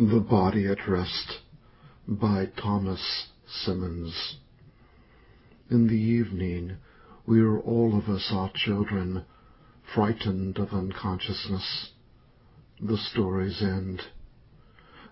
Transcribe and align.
The 0.00 0.20
Body 0.20 0.68
at 0.68 0.86
Rest 0.86 1.40
by 2.06 2.46
Thomas 2.56 3.26
Simmons 3.48 4.36
In 5.68 5.88
the 5.88 5.96
evening 5.96 6.76
we 7.26 7.40
are 7.40 7.58
all 7.58 7.98
of 7.98 8.08
us 8.08 8.28
our 8.30 8.48
children, 8.54 9.24
frightened 9.92 10.58
of 10.58 10.72
unconsciousness. 10.72 11.90
The 12.80 12.96
story's 12.96 13.60
end. 13.60 14.02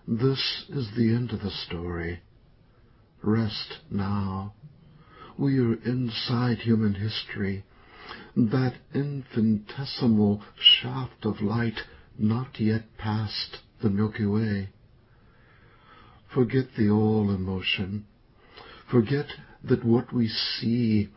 This 0.07 0.63
is 0.69 0.91
the 0.95 1.13
end 1.13 1.31
of 1.33 1.41
the 1.41 1.51
story. 1.51 2.21
Rest 3.21 3.79
now. 3.91 4.53
We 5.37 5.59
are 5.59 5.73
inside 5.83 6.59
human 6.59 6.93
history, 6.93 7.65
that 8.37 8.75
infinitesimal 8.93 10.43
shaft 10.57 11.25
of 11.25 11.41
light 11.41 11.79
not 12.17 12.61
yet 12.61 12.97
past 12.97 13.57
the 13.81 13.89
Milky 13.89 14.25
Way. 14.25 14.69
Forget 16.33 16.75
the 16.75 16.89
all 16.89 17.31
emotion. 17.31 18.05
Forget 18.91 19.27
that 19.63 19.85
what 19.85 20.11
we 20.11 20.27
see 20.27 21.09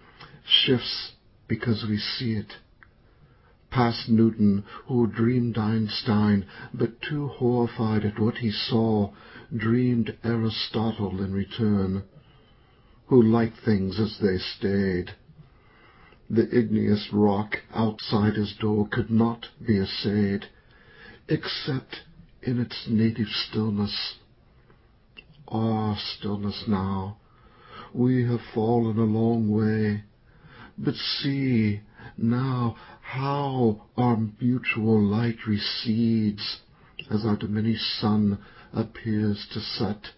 shifts 0.44 1.12
because 1.48 1.84
we 1.88 1.98
see 1.98 2.34
it. 2.34 2.52
Past 3.70 4.08
Newton, 4.08 4.64
who 4.86 5.08
dreamed 5.08 5.58
Einstein, 5.58 6.46
but 6.72 7.02
too 7.02 7.26
horrified 7.26 8.04
at 8.04 8.20
what 8.20 8.36
he 8.36 8.52
saw, 8.52 9.12
dreamed 9.56 10.16
Aristotle 10.22 11.20
in 11.20 11.32
return, 11.32 12.04
who 13.06 13.20
liked 13.20 13.58
things 13.64 13.98
as 13.98 14.18
they 14.20 14.38
stayed. 14.38 15.12
The 16.28 16.56
igneous 16.56 17.08
rock 17.12 17.58
outside 17.74 18.34
his 18.34 18.54
door 18.54 18.86
could 18.86 19.10
not 19.10 19.48
be 19.66 19.76
assayed, 19.76 20.46
except 21.28 22.02
in 22.42 22.60
its 22.60 22.86
native 22.88 23.28
stillness. 23.28 24.14
Ah, 25.52 25.96
stillness 25.96 26.68
now! 26.68 27.16
We 27.92 28.22
have 28.22 28.40
fallen 28.54 28.98
a 28.98 29.04
long 29.04 29.48
way, 29.50 30.04
but 30.78 30.94
see 30.94 31.80
now 32.16 32.76
how 33.00 33.88
our 33.96 34.16
mutual 34.40 35.02
light 35.02 35.48
recedes 35.48 36.60
as 37.10 37.24
our 37.24 37.34
diminished 37.34 37.98
sun 38.00 38.38
appears 38.72 39.44
to 39.52 39.58
set. 39.58 40.12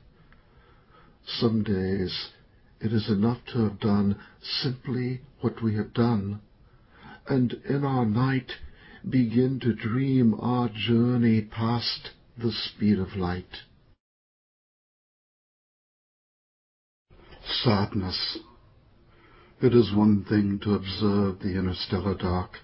Some 1.24 1.62
days 1.62 2.28
it 2.78 2.92
is 2.92 3.08
enough 3.08 3.42
to 3.54 3.60
have 3.60 3.80
done 3.80 4.18
simply 4.42 5.22
what 5.40 5.62
we 5.62 5.76
have 5.76 5.94
done, 5.94 6.42
and 7.26 7.54
in 7.66 7.84
our 7.86 8.04
night 8.04 8.52
begin 9.08 9.60
to 9.60 9.72
dream 9.72 10.34
our 10.34 10.68
journey 10.68 11.40
past 11.40 12.10
the 12.36 12.52
speed 12.52 12.98
of 12.98 13.16
light. 13.16 13.62
Sadness. 17.44 18.38
It 19.60 19.74
is 19.74 19.92
one 19.94 20.24
thing 20.24 20.58
to 20.60 20.74
observe 20.74 21.40
the 21.40 21.56
interstellar 21.58 22.14
dark. 22.14 22.58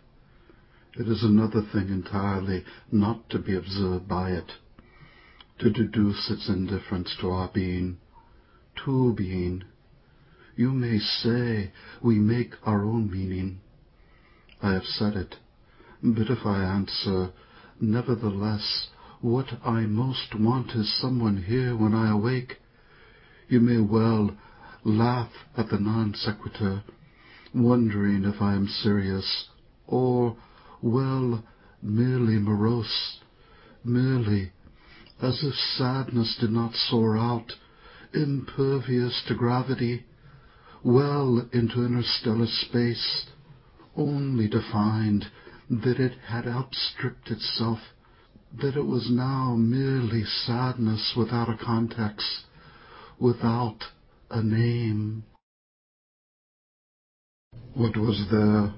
It 0.94 1.08
is 1.08 1.22
another 1.22 1.62
thing 1.62 1.88
entirely 1.88 2.64
not 2.90 3.28
to 3.30 3.38
be 3.38 3.54
observed 3.56 4.08
by 4.08 4.32
it, 4.32 4.52
to 5.58 5.70
deduce 5.70 6.30
its 6.30 6.48
indifference 6.48 7.16
to 7.20 7.30
our 7.30 7.48
being, 7.52 7.98
to 8.84 9.14
being. 9.14 9.64
You 10.56 10.70
may 10.70 10.98
say 10.98 11.72
we 12.02 12.18
make 12.18 12.54
our 12.64 12.84
own 12.84 13.10
meaning. 13.10 13.60
I 14.60 14.72
have 14.72 14.86
said 14.86 15.14
it, 15.14 15.36
but 16.02 16.30
if 16.30 16.44
I 16.44 16.62
answer, 16.62 17.30
nevertheless, 17.80 18.88
what 19.20 19.46
I 19.64 19.82
most 19.82 20.34
want 20.38 20.70
is 20.72 21.00
someone 21.00 21.42
here 21.42 21.76
when 21.76 21.94
I 21.94 22.10
awake, 22.10 22.58
you 23.48 23.60
may 23.60 23.80
well 23.80 24.36
laugh 24.84 25.32
at 25.56 25.68
the 25.70 25.78
non 25.78 26.14
sequitur, 26.14 26.82
wondering 27.54 28.24
if 28.24 28.40
I 28.40 28.54
am 28.54 28.68
serious, 28.68 29.48
or, 29.86 30.36
well, 30.80 31.44
merely 31.82 32.38
morose, 32.38 33.20
merely 33.84 34.52
as 35.20 35.42
if 35.42 35.54
sadness 35.54 36.36
did 36.40 36.52
not 36.52 36.74
soar 36.74 37.16
out, 37.16 37.52
impervious 38.14 39.22
to 39.26 39.34
gravity, 39.34 40.04
well 40.84 41.48
into 41.52 41.84
interstellar 41.84 42.46
space, 42.46 43.26
only 43.96 44.48
to 44.48 44.60
find 44.72 45.26
that 45.68 45.98
it 45.98 46.12
had 46.26 46.46
outstripped 46.46 47.30
itself, 47.30 47.78
that 48.62 48.76
it 48.76 48.86
was 48.86 49.10
now 49.10 49.54
merely 49.56 50.24
sadness 50.24 51.14
without 51.16 51.48
a 51.48 51.56
context, 51.56 52.44
without 53.18 53.82
a 54.30 54.42
name. 54.42 55.24
What 57.74 57.96
was 57.96 58.26
there? 58.30 58.74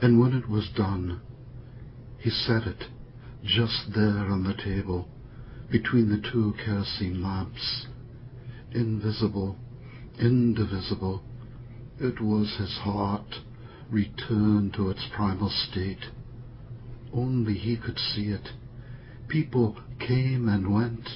And 0.00 0.20
when 0.20 0.32
it 0.32 0.48
was 0.48 0.68
done, 0.76 1.20
he 2.18 2.30
set 2.30 2.62
it 2.62 2.84
just 3.44 3.92
there 3.94 4.30
on 4.30 4.44
the 4.44 4.54
table, 4.54 5.08
between 5.70 6.08
the 6.08 6.30
two 6.30 6.54
kerosene 6.64 7.22
lamps. 7.22 7.86
Invisible, 8.72 9.56
indivisible, 10.18 11.22
it 12.00 12.20
was 12.20 12.56
his 12.58 12.78
heart 12.82 13.36
returned 13.90 14.74
to 14.74 14.90
its 14.90 15.06
primal 15.14 15.50
state. 15.50 16.04
Only 17.12 17.54
he 17.54 17.76
could 17.76 17.98
see 17.98 18.26
it. 18.26 18.48
People 19.28 19.76
came 19.98 20.48
and 20.48 20.74
went, 20.74 21.08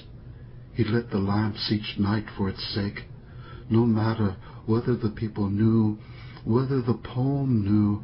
he 0.80 0.86
lit 0.86 1.10
the 1.10 1.18
lamps 1.18 1.70
each 1.70 1.98
night 1.98 2.24
for 2.38 2.48
its 2.48 2.74
sake, 2.74 3.04
no 3.68 3.84
matter 3.84 4.34
whether 4.64 4.96
the 4.96 5.10
people 5.10 5.50
knew, 5.50 5.98
whether 6.42 6.80
the 6.80 6.98
poem 7.04 7.62
knew. 7.62 8.02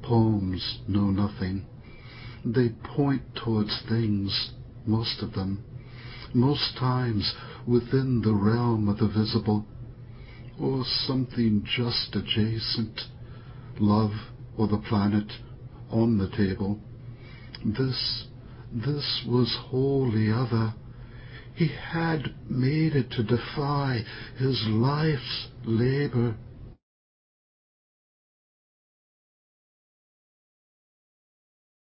Poems 0.00 0.78
know 0.86 1.10
nothing. 1.10 1.66
They 2.44 2.68
point 2.68 3.22
towards 3.34 3.82
things, 3.88 4.52
most 4.86 5.22
of 5.22 5.32
them, 5.32 5.64
most 6.32 6.76
times 6.78 7.34
within 7.66 8.22
the 8.22 8.32
realm 8.32 8.88
of 8.88 8.98
the 8.98 9.08
visible, 9.08 9.66
or 10.56 10.84
something 10.84 11.64
just 11.64 12.14
adjacent, 12.14 13.00
love 13.80 14.12
or 14.56 14.68
the 14.68 14.78
planet, 14.88 15.32
on 15.90 16.16
the 16.16 16.30
table. 16.30 16.78
This, 17.64 18.26
this 18.72 19.24
was 19.26 19.58
wholly 19.68 20.30
other. 20.30 20.74
He 21.58 21.66
had 21.90 22.30
made 22.48 22.94
it 22.94 23.10
to 23.10 23.24
defy 23.24 24.04
his 24.36 24.64
life's 24.68 25.48
labor, 25.64 26.36